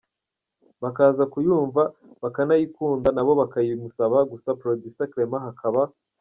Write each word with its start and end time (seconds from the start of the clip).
bakaza 0.83 1.23
kuyumva 1.33 1.81
bakanayikunda 2.23 3.09
nabo 3.15 3.31
bakayimusaba 3.41 4.17
gusa 4.31 4.57
producer 4.61 5.09
Clement 5.13 5.43
hakaba. 5.49 5.81